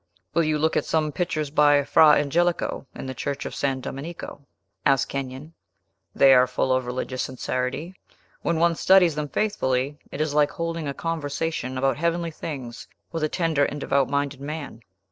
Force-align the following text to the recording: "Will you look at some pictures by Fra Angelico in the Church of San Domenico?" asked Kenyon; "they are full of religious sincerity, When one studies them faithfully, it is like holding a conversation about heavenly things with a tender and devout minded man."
"Will 0.33 0.41
you 0.41 0.57
look 0.57 0.75
at 0.75 0.83
some 0.83 1.11
pictures 1.11 1.51
by 1.51 1.83
Fra 1.83 2.13
Angelico 2.13 2.87
in 2.95 3.05
the 3.05 3.13
Church 3.13 3.45
of 3.45 3.53
San 3.53 3.81
Domenico?" 3.81 4.41
asked 4.83 5.09
Kenyon; 5.09 5.53
"they 6.15 6.33
are 6.33 6.47
full 6.47 6.73
of 6.73 6.87
religious 6.87 7.21
sincerity, 7.21 7.93
When 8.41 8.57
one 8.57 8.73
studies 8.73 9.13
them 9.13 9.29
faithfully, 9.29 9.99
it 10.11 10.19
is 10.19 10.33
like 10.33 10.49
holding 10.49 10.87
a 10.87 10.95
conversation 10.95 11.77
about 11.77 11.97
heavenly 11.97 12.31
things 12.31 12.87
with 13.11 13.23
a 13.23 13.29
tender 13.29 13.63
and 13.63 13.79
devout 13.79 14.09
minded 14.09 14.41
man." 14.41 14.79